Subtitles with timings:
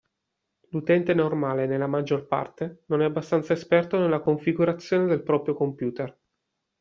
[0.69, 6.17] L'utente normale nella maggior parte non è abbastanza esperto nella configurazione del proprio computer.